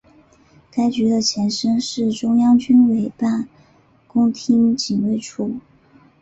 [0.71, 3.47] 该局的前身是中央军委办
[4.07, 5.59] 公厅警卫处。